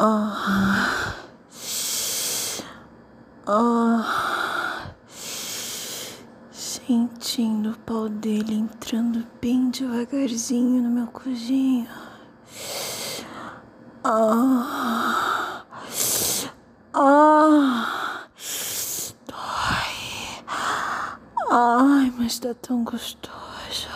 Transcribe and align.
Ah. 0.00 1.12
Ah. 3.48 4.94
Sentindo 6.52 7.72
o 7.72 7.78
pau 7.78 8.08
dele 8.08 8.54
entrando 8.54 9.26
bem 9.40 9.70
devagarzinho 9.70 10.84
no 10.84 10.90
meu 10.90 11.08
cozinho. 11.08 11.88
Ah. 14.04 15.64
Ah. 16.94 18.28
Dói. 19.26 20.44
Ai, 21.50 22.12
mas 22.16 22.38
tá 22.38 22.54
tão 22.54 22.84
gostoso. 22.84 23.88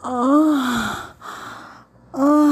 Ah. 0.00 1.16
Ah. 2.14 2.47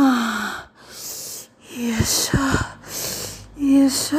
Isso. 2.27 3.47
Isso. 3.57 4.17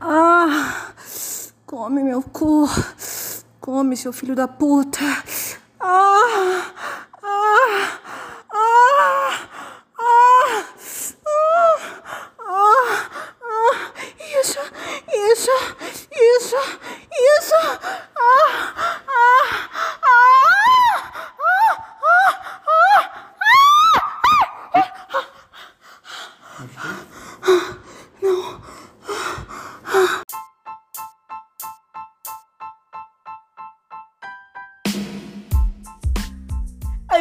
Ah. 0.00 0.92
Come 1.66 2.04
meu 2.04 2.22
cu. 2.22 2.68
Come, 3.60 3.96
seu 3.96 4.12
filho 4.12 4.36
da 4.36 4.46
puta. 4.46 5.00
Ah. 5.80 6.83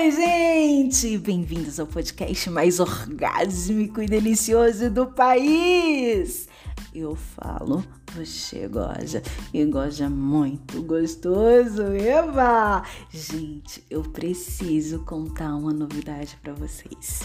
Oi, 0.04 0.12
gente! 0.12 1.18
Bem-vindos 1.18 1.80
ao 1.80 1.88
podcast 1.88 2.50
mais 2.50 2.82
orgásmico 2.82 4.02
e 4.02 4.06
delicioso 4.06 4.90
do 4.90 5.08
país! 5.08 6.50
Eu 6.94 7.16
falo, 7.16 7.82
você 8.14 8.68
goza 8.68 9.24
e 9.54 9.64
goza 9.64 10.10
muito 10.10 10.82
gostoso, 10.84 11.84
Eva! 11.84 12.84
Gente, 13.12 13.82
eu 13.90 14.02
preciso 14.04 15.06
contar 15.06 15.56
uma 15.56 15.72
novidade 15.72 16.38
para 16.44 16.52
vocês. 16.52 17.22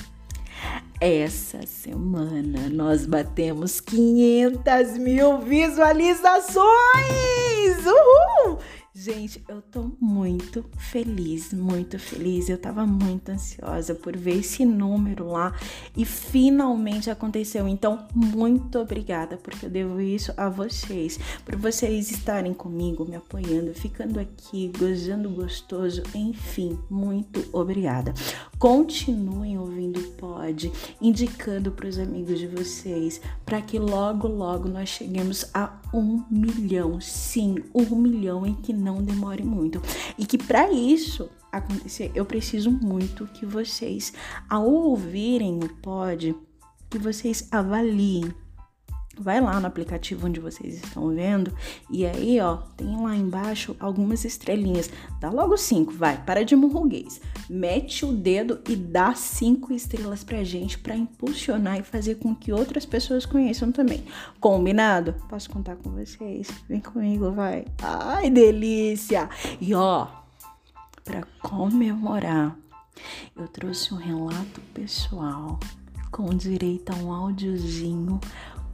Essa 1.00 1.66
semana 1.66 2.68
nós 2.70 3.06
batemos 3.06 3.80
500 3.80 4.98
mil 4.98 5.40
visualizações! 5.40 6.68
Uhul! 7.84 8.60
Gente, 9.00 9.40
eu 9.48 9.62
tô 9.62 9.92
muito 10.00 10.64
feliz, 10.76 11.52
muito 11.52 12.00
feliz. 12.00 12.48
Eu 12.48 12.58
tava 12.58 12.84
muito 12.84 13.28
ansiosa 13.28 13.94
por 13.94 14.16
ver 14.16 14.40
esse 14.40 14.64
número 14.64 15.28
lá 15.28 15.54
e 15.96 16.04
finalmente 16.04 17.08
aconteceu. 17.08 17.68
Então, 17.68 18.08
muito 18.12 18.76
obrigada, 18.76 19.36
porque 19.36 19.66
eu 19.66 19.70
devo 19.70 20.00
isso 20.00 20.34
a 20.36 20.48
vocês, 20.48 21.16
por 21.44 21.54
vocês 21.54 22.10
estarem 22.10 22.52
comigo, 22.52 23.04
me 23.04 23.14
apoiando, 23.14 23.72
ficando 23.72 24.18
aqui, 24.18 24.72
gozando 24.76 25.30
gostoso, 25.30 26.02
enfim, 26.12 26.76
muito 26.90 27.48
obrigada. 27.52 28.12
Continuem 28.58 29.56
ouvindo 29.56 30.00
o 30.00 30.10
pod, 30.14 30.72
indicando 31.00 31.70
para 31.70 31.86
os 31.86 32.00
amigos 32.00 32.40
de 32.40 32.48
vocês, 32.48 33.20
para 33.46 33.62
que 33.62 33.78
logo, 33.78 34.26
logo 34.26 34.68
nós 34.68 34.88
cheguemos 34.88 35.48
a 35.54 35.78
um 35.94 36.24
milhão. 36.28 37.00
Sim, 37.00 37.62
um 37.72 37.94
milhão 37.94 38.44
em 38.44 38.54
que 38.54 38.72
não 38.72 38.87
demore 38.96 39.42
muito. 39.42 39.80
E 40.18 40.26
que 40.26 40.38
para 40.38 40.70
isso 40.72 41.28
acontecer, 41.52 42.10
eu 42.14 42.24
preciso 42.24 42.70
muito 42.70 43.26
que 43.26 43.46
vocês, 43.46 44.12
ao 44.48 44.66
ouvirem 44.66 45.58
o 45.62 45.68
pod, 45.76 46.34
que 46.90 46.98
vocês 46.98 47.48
avaliem 47.50 48.32
Vai 49.20 49.40
lá 49.40 49.58
no 49.60 49.66
aplicativo 49.66 50.26
onde 50.26 50.40
vocês 50.40 50.82
estão 50.82 51.08
vendo 51.08 51.52
e 51.90 52.06
aí, 52.06 52.40
ó, 52.40 52.56
tem 52.76 53.00
lá 53.00 53.16
embaixo 53.16 53.76
algumas 53.80 54.24
estrelinhas. 54.24 54.90
Dá 55.20 55.30
logo 55.30 55.56
cinco, 55.56 55.92
vai, 55.92 56.22
para 56.24 56.44
de 56.44 56.54
murruguês. 56.54 57.20
Mete 57.48 58.04
o 58.04 58.12
dedo 58.12 58.60
e 58.68 58.76
dá 58.76 59.14
cinco 59.14 59.72
estrelas 59.72 60.22
pra 60.22 60.44
gente 60.44 60.78
para 60.78 60.96
impulsionar 60.96 61.78
e 61.78 61.82
fazer 61.82 62.16
com 62.16 62.34
que 62.34 62.52
outras 62.52 62.86
pessoas 62.86 63.26
conheçam 63.26 63.72
também. 63.72 64.04
Combinado? 64.40 65.14
Posso 65.28 65.50
contar 65.50 65.76
com 65.76 65.90
vocês? 65.90 66.48
Vem 66.68 66.80
comigo, 66.80 67.32
vai. 67.32 67.64
Ai, 67.82 68.30
delícia! 68.30 69.28
E 69.60 69.74
ó, 69.74 70.06
para 71.04 71.22
comemorar, 71.42 72.56
eu 73.36 73.48
trouxe 73.48 73.94
um 73.94 73.96
relato 73.96 74.60
pessoal 74.74 75.58
com 76.10 76.28
direito 76.30 76.92
a 76.92 76.96
um 76.96 77.12
áudiozinho 77.12 78.20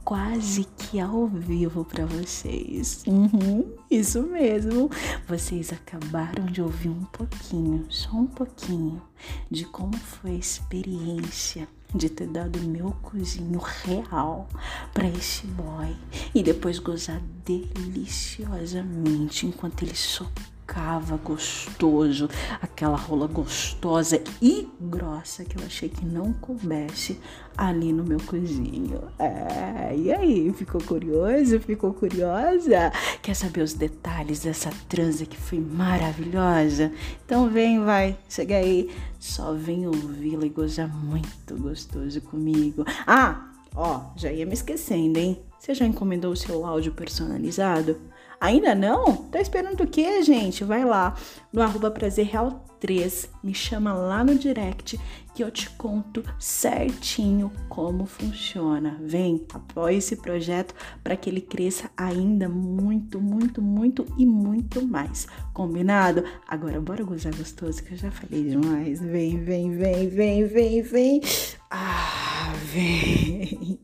quase 0.05 0.65
que 0.77 0.99
ao 0.99 1.27
vivo 1.27 1.83
para 1.83 2.05
vocês. 2.05 3.03
Uhum, 3.07 3.73
isso 3.89 4.21
mesmo. 4.21 4.91
Vocês 5.27 5.73
acabaram 5.73 6.45
de 6.45 6.61
ouvir 6.61 6.89
um 6.89 7.05
pouquinho, 7.05 7.87
só 7.89 8.11
um 8.11 8.27
pouquinho, 8.27 9.01
de 9.49 9.65
como 9.65 9.97
foi 9.97 10.29
a 10.31 10.35
experiência 10.35 11.67
de 11.93 12.09
ter 12.09 12.27
dado 12.27 12.59
meu 12.59 12.91
cozinho 13.01 13.59
real 13.59 14.47
para 14.93 15.07
esse 15.07 15.47
boy 15.47 15.95
e 16.33 16.43
depois 16.43 16.77
gozar 16.77 17.21
deliciosamente 17.43 19.47
enquanto 19.47 19.83
ele 19.83 19.95
socava 19.95 20.54
ficava 20.65 21.15
gostoso, 21.17 22.27
aquela 22.59 22.97
rola 22.97 23.27
gostosa 23.27 24.19
e 24.41 24.67
grossa 24.81 25.45
que 25.45 25.59
eu 25.59 25.63
achei 25.63 25.87
que 25.87 26.03
não 26.03 26.33
coubesse 26.33 27.19
ali 27.55 27.93
no 27.93 28.03
meu 28.03 28.17
cozinho. 28.21 28.99
É, 29.19 29.95
e 29.95 30.11
aí, 30.11 30.51
ficou 30.53 30.81
curioso? 30.81 31.59
Ficou 31.59 31.93
curiosa? 31.93 32.91
Quer 33.21 33.35
saber 33.35 33.61
os 33.61 33.73
detalhes 33.73 34.41
dessa 34.41 34.71
transa 34.89 35.25
que 35.25 35.37
foi 35.37 35.59
maravilhosa? 35.59 36.91
Então 37.23 37.47
vem, 37.47 37.83
vai, 37.83 38.17
chega 38.27 38.55
aí, 38.55 38.89
só 39.19 39.53
vem 39.53 39.85
ouvi-la 39.85 40.47
e 40.47 40.49
gozar 40.49 40.89
muito 40.89 41.55
gostoso 41.57 42.19
comigo. 42.21 42.83
Ah, 43.05 43.51
ó, 43.75 44.01
já 44.15 44.31
ia 44.31 44.47
me 44.47 44.53
esquecendo, 44.53 45.19
hein? 45.19 45.39
Você 45.59 45.75
já 45.75 45.85
encomendou 45.85 46.31
o 46.31 46.35
seu 46.35 46.65
áudio 46.65 46.91
personalizado? 46.91 47.97
Ainda 48.39 48.75
não? 48.75 49.15
Tá 49.15 49.39
esperando 49.39 49.81
o 49.81 49.87
quê, 49.87 50.21
gente? 50.23 50.63
Vai 50.63 50.85
lá 50.85 51.15
no 51.51 51.61
arroba 51.61 51.89
prazerreal 51.89 52.65
3, 52.79 53.29
me 53.43 53.53
chama 53.53 53.93
lá 53.93 54.23
no 54.23 54.35
direct 54.35 54.99
que 55.33 55.43
eu 55.43 55.51
te 55.51 55.69
conto 55.71 56.23
certinho 56.39 57.51
como 57.67 58.05
funciona. 58.05 58.97
Vem, 59.01 59.45
apoie 59.53 59.97
esse 59.97 60.15
projeto 60.15 60.73
para 61.03 61.17
que 61.17 61.29
ele 61.29 61.41
cresça 61.41 61.89
ainda 61.97 62.47
muito, 62.47 63.19
muito, 63.19 63.61
muito 63.61 64.05
e 64.17 64.25
muito 64.25 64.85
mais. 64.85 65.27
Combinado? 65.53 66.23
Agora 66.47 66.79
bora 66.79 67.03
gozar 67.03 67.35
gostoso 67.35 67.83
que 67.83 67.93
eu 67.93 67.97
já 67.97 68.11
falei 68.11 68.43
demais. 68.43 69.01
Vem, 69.01 69.43
vem, 69.43 69.75
vem, 69.75 70.07
vem, 70.07 70.45
vem, 70.45 70.81
vem. 70.81 71.21
Ah, 71.69 72.53
vem. 72.71 73.79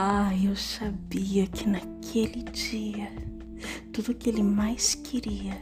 Ah, 0.00 0.30
eu 0.40 0.54
sabia 0.54 1.44
que 1.48 1.68
naquele 1.68 2.44
dia 2.44 3.10
tudo 3.92 4.14
que 4.14 4.28
ele 4.28 4.44
mais 4.44 4.94
queria 4.94 5.58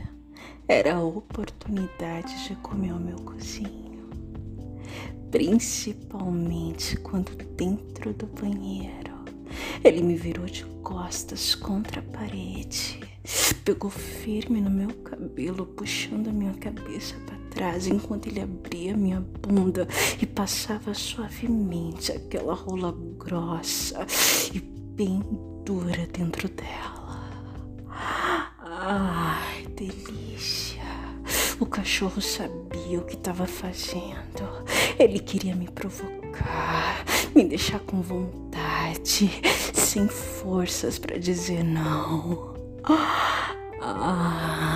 era 0.69 0.97
a 0.97 1.03
oportunidade 1.03 2.47
de 2.47 2.55
comer 2.57 2.93
o 2.93 3.01
meu 3.01 3.17
cozinho. 3.17 4.11
Principalmente 5.31 6.99
quando 6.99 7.35
dentro 7.57 8.13
do 8.13 8.27
banheiro 8.27 9.25
ele 9.83 10.03
me 10.03 10.17
virou 10.17 10.45
de 10.45 10.67
costas 10.83 11.55
contra 11.55 12.01
a 12.01 12.05
parede, 12.05 13.01
pegou 13.65 13.91
firme 13.91 14.61
no 14.61 14.69
meu 14.69 14.93
cabelo, 14.97 15.65
puxando 15.65 16.29
a 16.29 16.33
minha 16.33 16.53
cabeça 16.53 17.15
para 17.25 17.36
trás 17.57 17.87
enquanto 17.87 18.27
ele 18.27 18.43
abria 18.43 18.95
minha 18.95 19.19
bunda 19.41 19.89
e 20.21 20.27
passava 20.27 20.93
suavemente 20.93 22.13
aquela 22.13 22.53
rola 22.53 22.95
grossa 23.17 24.07
e 24.53 24.61
bem 24.61 25.23
dura 25.65 26.07
dentro 26.07 26.51
dela. 26.51 27.17
Ai, 28.61 29.67
delícia! 29.75 30.83
O 31.59 31.65
cachorro 31.65 32.21
sabia 32.21 32.99
o 32.99 33.07
que 33.07 33.15
estava 33.15 33.47
fazendo. 33.47 34.67
Ele 34.99 35.19
queria 35.19 35.57
me 35.57 35.71
provocar, 35.71 37.07
me 37.35 37.43
deixar 37.43 37.81
com 37.81 38.03
vontade, 38.03 39.31
sem 39.73 40.07
forças 40.09 40.99
para 40.99 41.19
dizer 41.19 41.65
não. 41.65 42.55
Ah, 42.85 44.76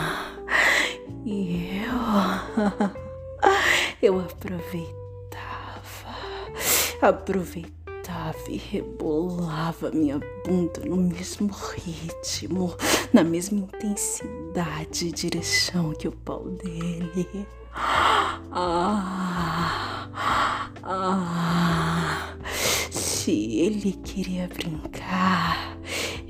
eu. 4.02 4.20
Aproveitava, 4.20 4.94
aproveitava 7.00 8.38
e 8.48 8.56
rebolava 8.56 9.90
minha 9.90 10.20
bunda 10.44 10.80
no 10.84 10.96
mesmo 10.96 11.48
ritmo, 11.48 12.74
na 13.12 13.22
mesma 13.22 13.58
intensidade 13.58 15.08
e 15.08 15.12
direção 15.12 15.92
que 15.92 16.08
o 16.08 16.12
pau 16.12 16.48
dele. 16.48 17.46
Ah, 18.52 20.08
ah, 20.82 22.34
se 22.90 23.60
ele 23.60 23.92
queria 23.92 24.48
brincar, 24.48 25.76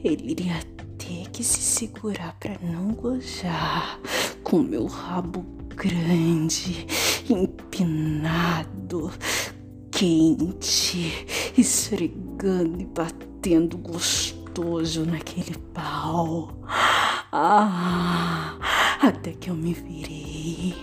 ele 0.05 0.33
iria 0.33 0.61
ter 0.99 1.31
que 1.31 1.43
se 1.43 1.61
segurar 1.61 2.37
para 2.39 2.59
não 2.61 2.93
gojar 2.93 3.99
com 4.43 4.59
meu 4.59 4.87
rabo 4.87 5.45
grande 5.81 6.87
empinado, 7.31 9.11
quente, 9.91 11.27
esfregando 11.57 12.83
e 12.83 12.85
batendo 12.85 13.79
gostoso 13.79 15.07
naquele 15.07 15.57
pau. 15.73 16.53
Ah, 17.33 18.59
até 19.01 19.33
que 19.33 19.49
eu 19.49 19.55
me 19.55 19.73
virei, 19.73 20.75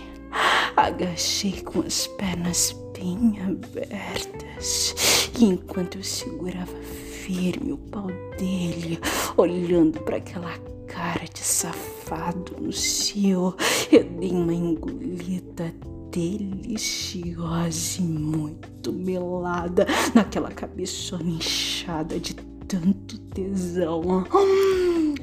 agachei 0.76 1.62
com 1.62 1.82
as 1.82 2.08
pernas 2.08 2.76
bem 2.96 3.40
abertas 3.46 4.96
e 5.38 5.46
enquanto 5.46 6.00
eu 6.00 6.04
segurava 6.04 6.76
firme 7.24 7.74
o 7.74 7.78
pau 7.78 8.08
dele, 8.40 9.00
olhando 9.38 10.00
para 10.00 10.18
aquela 10.18 10.58
cara 10.88 11.26
de 11.32 11.40
safado 11.40 12.56
no 12.60 12.72
cio, 12.72 13.56
eu 13.92 14.04
dei 14.04 14.32
uma 14.32 14.54
engolida 14.54 15.74
deliciosa 16.12 18.00
e 18.00 18.04
muito 18.04 18.92
melada 18.92 19.86
naquela 20.16 20.50
cabeçona 20.50 21.30
inchada 21.30 22.20
de 22.20 22.34
tanto 22.34 23.18
tesão. 23.20 24.26
Hum. 24.34 25.16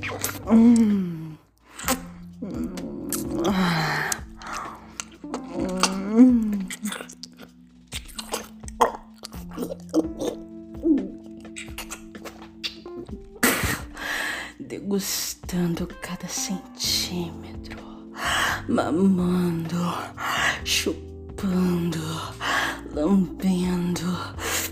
Hum. 0.51 1.37
Hum. 6.17 6.44
Degustando 14.95 15.89
cada 16.01 16.29
centímetro, 16.29 17.77
mamando 18.69 19.75
chupando, 20.65 21.99
lambendo, 22.95 24.07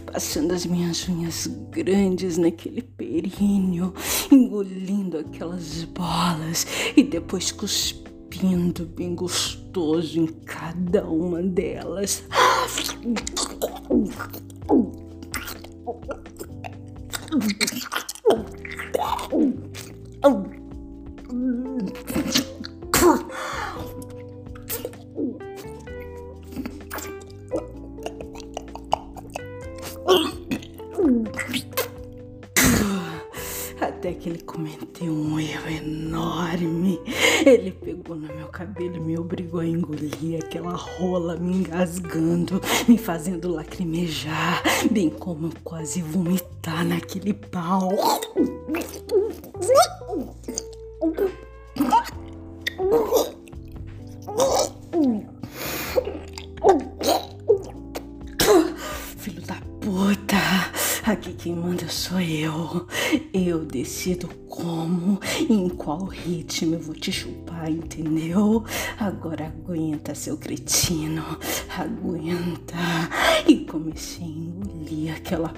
passando 0.07 0.53
as 0.53 0.65
minhas 0.65 1.09
unhas 1.09 1.49
grandes 1.73 2.39
naquele 2.39 2.83
períneo, 2.83 3.93
engolindo 4.31 5.19
aquelas 5.19 5.83
bolas 5.87 6.69
e 6.97 7.03
depois 7.03 7.51
cuspindo 7.51 8.87
bem 8.87 9.17
gostoso 9.17 10.21
em 10.21 10.29
cada 10.29 11.05
uma 11.05 11.43
delas. 11.43 12.23
Até 20.23 20.52
cabelo 38.53 39.03
me 39.03 39.19
obrigou 39.19 39.61
a 39.61 39.67
engolir 39.67 40.39
aquela 40.45 40.77
rola 40.77 41.37
me 41.37 41.57
engasgando, 41.57 42.61
me 42.87 42.99
fazendo 42.99 43.49
lacrimejar, 43.49 44.63
bem 44.91 45.09
como 45.09 45.47
eu 45.47 45.53
quase 45.65 46.03
vomitar 46.03 46.85
naquele 46.85 47.33
pau. 47.33 47.91
Aqui 61.05 61.33
quem 61.35 61.55
manda 61.55 61.89
sou 61.89 62.21
eu. 62.21 62.87
Eu 63.35 63.65
decido 63.65 64.29
como 64.49 65.21
e 65.49 65.53
em 65.53 65.69
qual 65.69 66.05
ritmo 66.05 66.77
eu 66.77 66.81
vou 66.81 66.95
te 66.95 67.11
chupar, 67.63 67.71
entendeu? 67.71 68.65
Agora 68.99 69.47
aguenta, 69.47 70.15
seu 70.15 70.37
cretino. 70.37 71.23
Aguenta. 71.77 72.77
E 73.47 73.65
comecei 73.65 74.25
a 74.25 74.29
engolir 74.29 75.15
aquela 75.15 75.53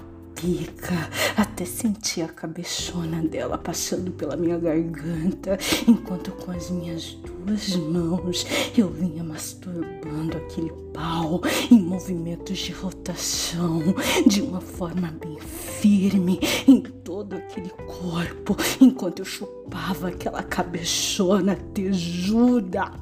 pica 0.44 1.08
até 1.38 1.64
sentir 1.64 2.20
a 2.20 2.28
cabeçona 2.28 3.22
dela 3.22 3.56
passando 3.56 4.10
pela 4.10 4.36
minha 4.36 4.58
garganta, 4.58 5.58
enquanto 5.88 6.32
com 6.32 6.50
as 6.50 6.70
minhas 6.70 7.16
duas 7.44 7.74
mãos 7.76 8.46
eu 8.76 8.90
vinha 8.90 9.24
masturbando 9.24 10.36
aquele 10.36 10.70
pau 10.92 11.40
em 11.70 11.80
movimentos 11.80 12.58
de 12.58 12.72
rotação 12.72 13.80
de 14.26 14.42
uma 14.42 14.60
forma 14.60 15.14
bem 15.18 15.38
firme 15.40 16.38
em 16.68 16.82
todo 16.82 17.36
aquele 17.36 17.70
corpo, 17.70 18.54
enquanto 18.80 19.20
eu 19.20 19.24
chupava 19.24 20.08
aquela 20.08 20.42
cabeçona 20.42 21.56
tesuda. 21.72 22.92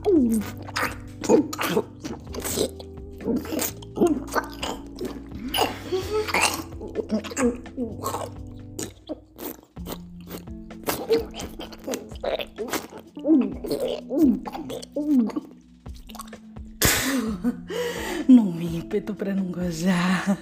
No 18.26 18.58
ímpeto 18.62 19.14
para 19.14 19.34
não 19.34 19.44
gozar, 19.52 20.38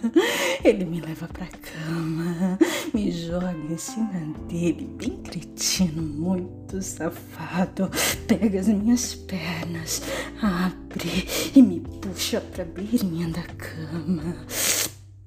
ele 0.62 0.84
me 0.84 1.00
leva 1.00 1.26
pra 1.26 1.46
cama, 1.46 2.56
me 2.94 3.10
joga 3.10 3.52
em 3.52 3.76
cima 3.76 4.32
dele, 4.48 4.88
bem 4.96 5.16
cretino, 5.24 6.00
muito 6.00 6.80
safado. 6.80 7.90
Pega 8.28 8.60
as 8.60 8.68
minhas 8.68 9.16
pernas, 9.16 10.02
abre 10.40 11.26
e 11.52 11.60
me 11.60 11.80
puxa 11.80 12.40
pra 12.40 12.64
beirinha 12.64 13.26
da 13.28 13.42
cama 13.42 14.46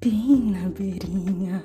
bem 0.04 0.52
na 0.52 0.68
beirinha. 0.68 1.64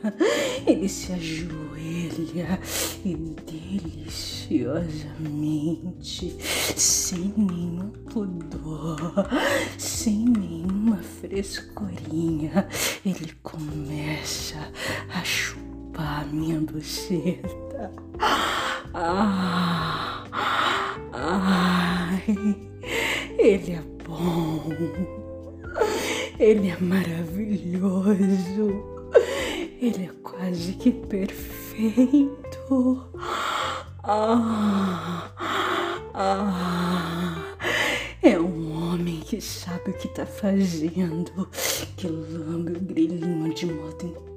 Ele 0.66 0.88
se 0.88 1.12
ajoelha 1.12 2.58
e 3.04 3.14
deliciosamente, 3.46 6.38
sem 6.78 7.34
nenhum 7.36 7.90
pudor, 8.10 9.28
sem 9.78 10.24
nenhuma 10.24 10.96
frescurinha, 10.98 12.66
ele 13.06 13.34
começa 13.44 14.72
a 15.14 15.22
chupar 15.24 16.26
minha 16.32 16.62
buceta. 16.62 17.92
Ah, 18.94 20.24
ai, 21.12 22.24
ele 23.38 23.74
é 23.74 23.84
bom. 24.06 25.19
Ele 26.50 26.70
é 26.70 26.78
maravilhoso. 26.82 28.84
Ele 29.80 30.06
é 30.06 30.10
quase 30.24 30.74
que 30.74 30.92
perfeito. 30.92 33.08
Ah, 34.04 35.32
ah, 36.12 37.56
é 38.24 38.40
um 38.40 38.82
homem 38.82 39.20
que 39.20 39.40
sabe 39.40 39.92
o 39.92 39.94
que 39.94 40.08
tá 40.08 40.26
fazendo, 40.26 41.48
que 41.96 42.08
lambe 42.08 42.72
o 42.72 42.80
grelhinho 42.80 43.54
de 43.54 43.68
modo 43.68 44.29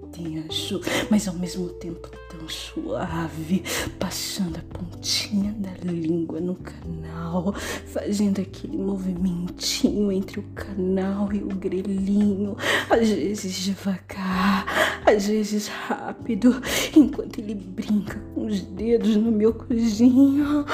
mas 1.10 1.26
ao 1.28 1.34
mesmo 1.34 1.68
tempo 1.68 2.08
tão 2.28 2.48
suave, 2.48 3.62
passando 3.98 4.58
a 4.58 4.78
pontinha 4.78 5.52
da 5.52 5.70
língua 5.82 6.40
no 6.40 6.54
canal, 6.54 7.52
fazendo 7.86 8.40
aquele 8.40 8.76
movimentinho 8.76 10.10
entre 10.10 10.40
o 10.40 10.42
canal 10.54 11.32
e 11.32 11.42
o 11.42 11.48
grelhinho, 11.48 12.56
às 12.90 13.08
vezes 13.08 13.54
devagar, 13.56 14.66
às 15.06 15.26
vezes 15.26 15.68
rápido, 15.68 16.60
enquanto 16.96 17.38
ele 17.38 17.54
brinca 17.54 18.18
com 18.34 18.46
os 18.46 18.60
dedos 18.60 19.16
no 19.16 19.30
meu 19.30 19.52
cozinho. 19.52 20.64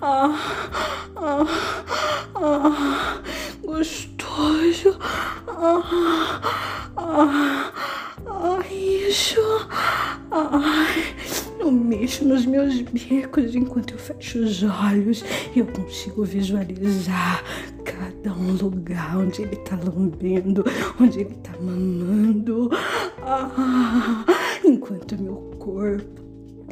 Ah, 0.00 0.34
ah, 1.16 1.46
ah, 2.34 3.22
gostoso. 3.64 4.96
Ah, 5.48 6.40
ah, 6.96 7.97
ah, 8.26 8.60
isso. 8.72 9.40
Ai, 10.30 11.14
eu 11.58 11.70
mexo 11.70 12.24
nos 12.24 12.46
meus 12.46 12.80
becos 12.82 13.54
enquanto 13.54 13.94
eu 13.94 13.98
fecho 13.98 14.38
os 14.40 14.62
olhos 14.62 15.24
e 15.54 15.60
eu 15.60 15.66
consigo 15.66 16.24
visualizar 16.24 17.42
cada 17.84 18.32
um 18.32 18.52
lugar 18.52 19.18
onde 19.18 19.42
ele 19.42 19.56
tá 19.56 19.76
lambendo, 19.76 20.64
onde 21.00 21.20
ele 21.20 21.34
tá 21.42 21.52
mamando. 21.60 22.70
Ah, 23.22 24.24
enquanto 24.64 25.20
meu 25.20 25.36
corpo 25.58 26.28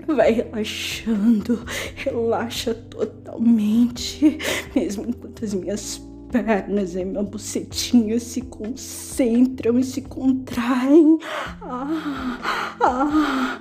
vai 0.06 0.32
relaxando, 0.32 1.64
relaxa 1.96 2.74
totalmente, 2.74 4.38
mesmo 4.74 5.08
enquanto 5.08 5.44
as 5.44 5.54
minhas 5.54 6.00
pernas 6.30 6.94
e 6.94 7.04
minha 7.04 7.22
bucetinha 7.22 8.18
se 8.18 8.42
concentram 8.42 9.78
e 9.78 9.84
se 9.84 10.02
contraem. 10.02 11.18
Ah, 11.62 12.78
ah, 12.80 13.58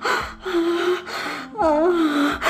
ah. 1.60 2.40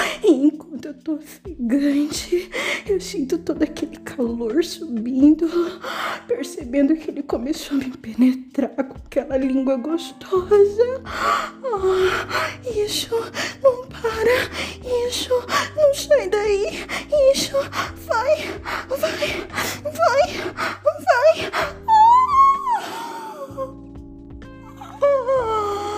Tô 1.06 1.14
ofegante, 1.14 2.50
eu 2.84 3.00
sinto 3.00 3.38
todo 3.38 3.62
aquele 3.62 3.96
calor 3.98 4.64
subindo, 4.64 5.46
percebendo 6.26 6.96
que 6.96 7.12
ele 7.12 7.22
começou 7.22 7.76
a 7.76 7.80
me 7.80 7.96
penetrar 7.96 8.74
com 8.74 8.96
aquela 9.06 9.36
língua 9.36 9.76
gostosa. 9.76 11.00
Ah, 11.06 12.58
isso, 12.76 13.14
não 13.62 13.86
para, 13.86 14.50
isso, 15.06 15.30
não 15.76 15.94
sai 15.94 16.28
daí, 16.28 16.84
isso, 17.32 17.52
vai, 18.08 18.36
vai, 18.88 19.46
vai, 19.78 19.92
vai. 19.92 21.52
Ah, 21.86 22.02
ah, 25.02 25.95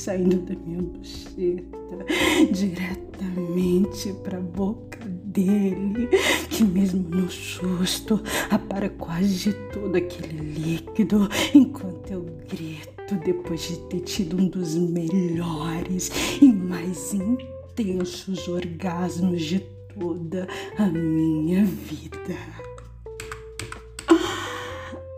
saindo 0.00 0.38
da 0.38 0.54
minha 0.64 0.80
buceta 0.80 2.06
diretamente 2.50 4.14
para 4.24 4.38
a 4.38 4.40
boca 4.40 4.98
dele, 5.04 6.08
que 6.48 6.64
mesmo 6.64 7.06
no 7.06 7.30
susto 7.30 8.22
apara 8.48 8.88
quase 8.88 9.52
todo 9.72 9.94
aquele 9.94 10.40
líquido 10.54 11.28
enquanto 11.54 12.10
eu 12.10 12.24
grito 12.48 13.14
depois 13.22 13.60
de 13.60 13.78
ter 13.88 14.00
tido 14.00 14.38
um 14.38 14.48
dos 14.48 14.74
melhores 14.74 16.10
e 16.40 16.50
mais 16.50 17.12
intensos 17.12 18.48
orgasmos 18.48 19.42
de 19.42 19.60
toda 19.94 20.48
a 20.78 20.86
minha 20.86 21.62
vida. 21.64 22.38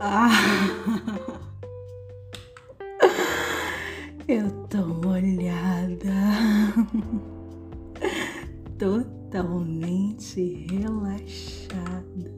Ah, 0.01 1.39
totalmente 8.79 10.67
relaxada 10.71 12.35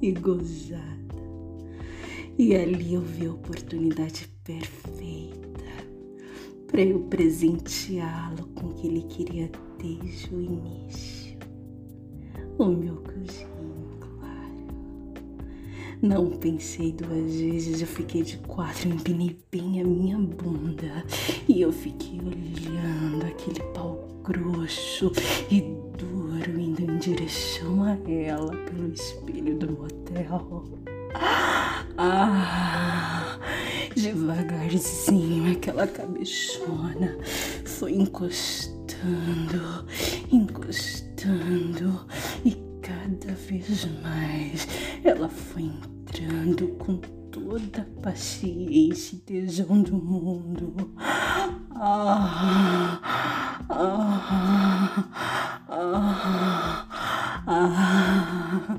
e 0.00 0.12
gozada. 0.12 0.90
E 2.38 2.54
ali 2.54 2.94
eu 2.94 3.02
vi 3.02 3.26
a 3.26 3.32
oportunidade 3.32 4.28
perfeita 4.44 5.40
para 6.66 6.82
eu 6.82 7.00
presenteá-lo 7.00 8.46
com 8.54 8.68
o 8.68 8.74
que 8.74 8.86
ele 8.86 9.02
queria 9.02 9.50
desde 9.78 10.34
o 10.34 10.40
início. 10.40 11.38
O 12.58 12.66
meu 12.66 12.96
cozinho 12.96 13.49
não 16.02 16.30
pensei 16.30 16.92
duas 16.92 17.34
vezes, 17.34 17.80
eu 17.80 17.86
fiquei 17.86 18.22
de 18.22 18.38
quatro, 18.38 18.88
empinei 18.88 19.38
bem 19.52 19.80
a 19.80 19.84
minha 19.84 20.18
bunda 20.18 21.04
e 21.46 21.60
eu 21.60 21.70
fiquei 21.70 22.18
olhando 22.20 23.26
aquele 23.26 23.60
pau 23.74 24.08
grosso 24.24 25.12
e 25.50 25.60
duro 25.98 26.58
indo 26.58 26.82
em 26.82 26.98
direção 26.98 27.84
a 27.84 27.98
ela 28.10 28.56
pelo 28.56 28.92
espelho 28.92 29.58
do 29.58 29.72
motel. 29.72 30.64
Ah, 31.98 33.38
devagarzinho 33.94 35.52
aquela 35.52 35.86
cabeçona 35.86 37.18
foi 37.66 37.92
encostando, 37.92 39.84
encostando 40.32 42.06
cada 42.90 43.34
vez 43.34 43.86
mais 44.02 44.66
ela 45.04 45.28
foi 45.28 45.62
entrando 45.62 46.66
com 46.78 46.96
toda 47.30 47.82
a 47.82 48.02
paciência 48.02 49.14
e 49.14 49.20
tesão 49.20 49.80
do 49.80 49.94
mundo. 49.94 50.92
Ah, 51.72 53.00
ah, 53.70 54.40
ah, 55.68 56.86
ah, 57.46 58.76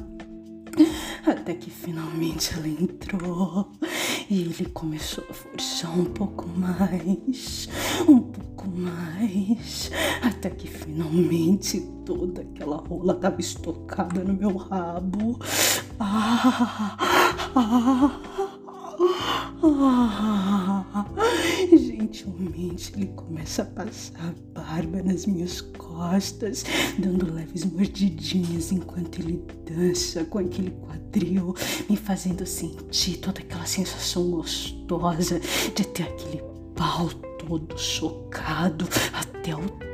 até 1.26 1.54
que 1.54 1.70
finalmente 1.70 2.54
ela 2.54 2.68
entrou 2.68 3.72
ele 4.34 4.66
começou 4.74 5.26
a 5.30 5.34
forçar 5.34 5.92
um 5.98 6.06
pouco 6.06 6.48
mais, 6.48 7.68
um 8.08 8.20
pouco 8.20 8.70
mais, 8.70 9.92
até 10.22 10.50
que 10.50 10.68
finalmente 10.68 11.82
toda 12.06 12.42
aquela 12.42 12.78
rola 12.78 13.14
estava 13.14 13.42
estocada 13.42 14.24
no 14.24 14.34
meu 14.34 14.56
rabo. 14.56 15.38
Ah, 16.00 16.98
ah, 17.56 18.21
gentilmente 22.22 22.94
ele 22.96 23.08
começa 23.08 23.64
a 23.64 23.66
passar 23.66 24.34
a 24.56 24.60
barba 24.60 25.02
nas 25.02 25.26
minhas 25.26 25.62
costas, 25.62 26.64
dando 26.98 27.34
leves 27.34 27.66
mordidinhas 27.66 28.72
enquanto 28.72 29.20
ele 29.20 29.44
dança 29.66 30.24
com 30.26 30.40
aquele 30.40 30.72
quadril, 30.72 31.56
me 31.90 31.98
fazendo 31.98 32.46
sentir 32.46 33.18
toda 33.18 33.40
aquela 33.42 33.66
sensação 33.66 34.30
gostosa 34.32 35.40
de 35.76 35.84
ter 35.86 36.04
aquele 36.04 36.44
pau 36.76 37.10
todo 37.10 37.78
socado 37.78 38.88
até 39.14 39.56
o 39.56 39.91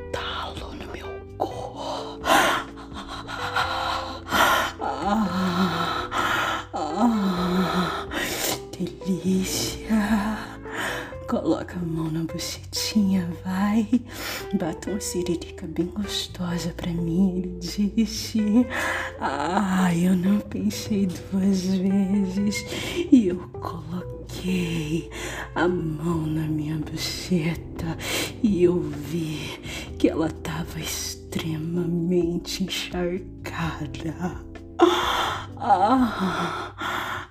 Coloca 11.28 11.76
a 11.76 11.86
mão 11.86 12.10
na 12.10 12.24
bucetinha, 12.24 13.30
vai. 13.44 13.86
Bata 14.54 14.92
uma 14.92 15.00
siririca 15.02 15.68
bem 15.68 15.88
gostosa 15.88 16.74
pra 16.78 16.90
mim. 16.90 17.40
Ele 17.40 17.60
disse. 17.60 18.66
Ah, 19.20 19.94
eu 19.94 20.16
não 20.16 20.40
pensei 20.40 21.06
duas 21.06 21.66
vezes. 21.66 22.66
E 23.12 23.28
eu 23.28 23.40
coloquei 23.50 25.10
a 25.54 25.68
mão 25.68 26.26
na 26.26 26.48
minha 26.48 26.78
buceta 26.78 27.98
e 28.42 28.64
eu 28.64 28.80
vi 28.80 29.60
que 30.00 30.08
ela 30.08 30.30
tava 30.30 30.80
extremamente 30.80 32.64
encharcada. 32.64 34.46
Ah, 35.60 36.74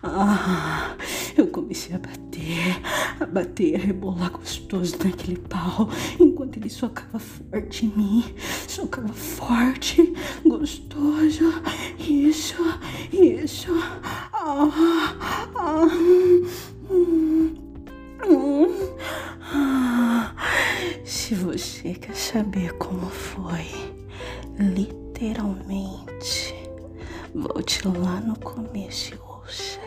ah, 0.02 0.96
eu 1.38 1.46
comecei 1.48 1.94
a 1.94 1.98
bater, 1.98 2.80
a 3.20 3.26
bater, 3.26 3.74
a 3.76 3.78
rebolar 3.78 4.30
gostoso 4.30 4.96
naquele 5.04 5.36
pau, 5.36 5.88
enquanto 6.18 6.56
ele 6.56 6.70
socava 6.70 7.18
forte 7.18 7.86
em 7.86 7.88
mim, 7.90 8.24
socava 8.66 9.12
forte, 9.12 10.14
gostoso, 10.44 11.52
isso, 11.98 12.56
isso, 13.12 13.70
ah, 14.32 15.14
ah, 15.54 15.86
hum, 16.90 17.54
hum, 18.24 18.74
ah. 19.42 20.34
Se 21.04 21.34
você 21.34 21.94
quer 21.94 22.16
saber 22.16 22.72
como 22.74 23.10
foi, 23.10 23.66
literalmente, 24.58 26.54
volte 27.34 27.86
lá 27.86 28.20
no 28.20 28.38
começo 28.38 29.14
e 29.14 29.18
ouça. 29.18 29.80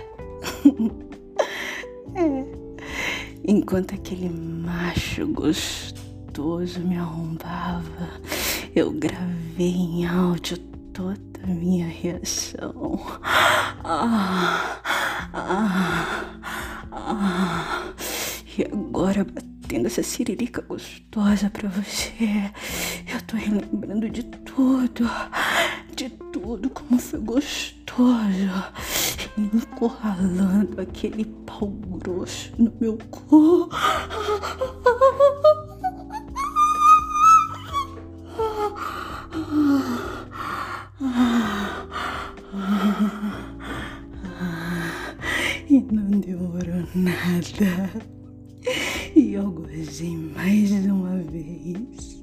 é. 2.16 2.46
Enquanto 3.46 3.96
aquele 3.96 4.30
macho 4.30 5.28
gostoso 5.28 6.80
me 6.82 6.98
arrombava, 6.98 8.10
eu 8.76 8.92
gravei 8.92 9.72
em 9.72 10.06
áudio 10.06 10.58
toda 10.94 11.20
a 11.44 11.48
minha 11.48 11.88
reação. 11.88 13.00
Ah, 13.24 14.82
ah, 15.34 16.40
ah. 16.92 17.94
E 18.58 18.64
agora 18.64 19.24
batendo 19.24 19.88
essa 19.88 20.04
siririca 20.04 20.62
gostosa 20.62 21.50
pra 21.50 21.70
você, 21.70 22.52
eu 23.08 23.22
tô 23.26 23.38
relembrando 23.38 24.10
de 24.10 24.24
tudo, 24.24 25.10
de 25.96 26.10
tudo 26.10 26.70
como 26.70 27.00
foi 27.00 27.20
gostoso, 27.20 28.50
encurralando 29.38 30.82
aquele 30.82 31.26
pau 31.46 31.68
grosso 31.68 32.52
no 32.58 32.72
meu 32.80 32.98
corpo. 33.10 33.70
E 45.70 45.80
não 45.92 46.20
demorou 46.20 46.84
nada. 46.96 47.92
E 49.16 49.34
eu 49.34 49.52
gozei 49.52 50.18
mais 50.18 50.72
uma 50.86 51.18
vez. 51.18 52.20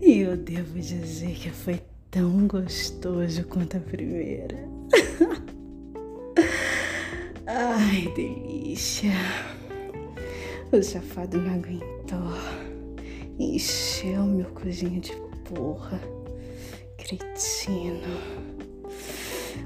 E 0.00 0.18
eu 0.20 0.36
devo 0.36 0.78
dizer 0.78 1.34
que 1.34 1.50
foi 1.50 1.80
gostoso 2.52 3.44
quanto 3.46 3.78
a 3.78 3.80
primeira. 3.80 4.58
Ai, 7.46 8.12
delícia. 8.14 9.10
O 10.70 10.82
safado 10.82 11.40
não 11.40 11.54
aguentou. 11.54 12.36
Encheu 13.38 14.24
meu 14.24 14.50
cozinho 14.50 15.00
de 15.00 15.16
porra. 15.48 15.98
Cretino. 16.98 18.20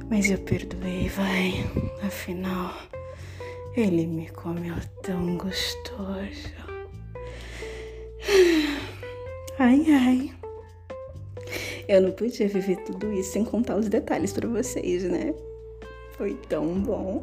Mas 0.08 0.30
eu 0.30 0.38
perdoei, 0.38 1.08
vai. 1.08 1.54
Afinal, 2.06 2.72
ele 3.76 4.06
me 4.06 4.30
comeu 4.30 4.76
tão 5.02 5.36
gostoso. 5.36 6.54
Ai, 9.58 9.84
ai. 9.90 10.45
Eu 11.88 12.02
não 12.02 12.10
podia 12.10 12.48
viver 12.48 12.76
tudo 12.78 13.12
isso 13.12 13.32
sem 13.32 13.44
contar 13.44 13.76
os 13.76 13.88
detalhes 13.88 14.32
para 14.32 14.48
vocês, 14.48 15.04
né? 15.04 15.32
Foi 16.16 16.34
tão 16.48 16.80
bom. 16.80 17.22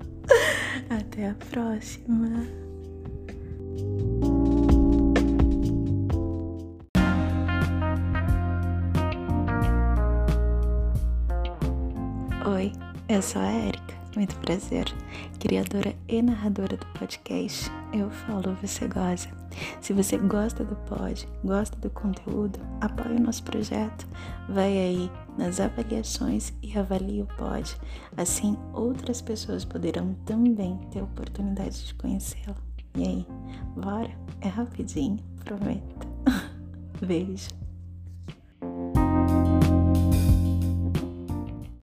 Até 0.90 1.28
a 1.28 1.36
próxima. 1.50 2.48
Oi, 12.44 12.72
eu 13.08 13.22
sou 13.22 13.40
a 13.40 13.52
Erika. 13.52 13.99
Muito 14.16 14.36
prazer. 14.38 14.86
Criadora 15.38 15.94
e 16.08 16.20
narradora 16.20 16.76
do 16.76 16.86
podcast 16.98 17.70
Eu 17.92 18.10
Falo 18.10 18.56
Você 18.60 18.88
Goza. 18.88 19.28
Se 19.80 19.92
você 19.92 20.18
gosta 20.18 20.64
do 20.64 20.74
pod, 20.76 21.28
gosta 21.44 21.76
do 21.76 21.88
conteúdo, 21.90 22.58
apoie 22.80 23.16
o 23.16 23.20
nosso 23.20 23.44
projeto. 23.44 24.08
Vai 24.48 24.76
aí 24.76 25.10
nas 25.38 25.60
avaliações 25.60 26.52
e 26.60 26.76
avalie 26.76 27.22
o 27.22 27.26
pod. 27.36 27.76
Assim, 28.16 28.56
outras 28.72 29.22
pessoas 29.22 29.64
poderão 29.64 30.14
também 30.26 30.76
ter 30.90 31.02
oportunidade 31.02 31.86
de 31.86 31.94
conhecê-lo. 31.94 32.56
E 32.96 33.04
aí, 33.04 33.26
bora? 33.76 34.10
É 34.40 34.48
rapidinho, 34.48 35.18
prometo. 35.44 36.08
Beijo. 37.00 37.59